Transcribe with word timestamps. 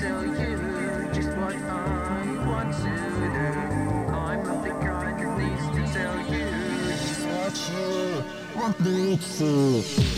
tell 0.00 0.24
you 0.24 1.10
just 1.12 1.36
what 1.36 1.56
I 1.56 2.46
want 2.46 2.72
to 2.72 2.82
do. 3.34 3.48
I'm 4.14 4.42
not 4.44 4.62
the 4.62 4.70
kind 4.70 5.18
that 5.18 5.38
needs 5.38 5.66
to 5.74 5.82
tell 5.92 6.16
you 6.30 6.46
just 6.90 7.26
what 7.26 7.56
you 7.72 8.60
want 8.60 8.80
me 8.80 9.16
to. 9.38 10.17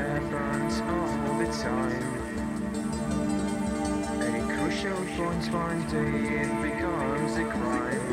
Happens 0.00 0.80
all 0.80 1.38
the 1.38 1.46
time? 1.62 2.04
A 4.22 4.40
crucial 4.54 5.00
point 5.16 5.44
one 5.52 5.80
day 5.88 6.42
it 6.42 6.52
becomes 6.62 7.36
a 7.36 7.44
crime. 7.44 8.04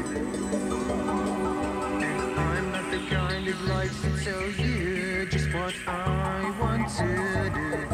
And 2.04 2.40
I'm 2.40 2.72
not 2.72 2.92
the 2.92 3.00
kind 3.16 3.48
of 3.48 3.62
likes 3.68 4.02
to 4.02 4.10
tell 4.24 4.50
you 4.66 5.26
just 5.28 5.54
what 5.54 5.76
I 5.88 6.56
want 6.60 6.90
to 6.98 7.52
do. 7.54 7.87